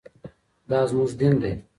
[0.69, 1.53] دا زموږ دین دی.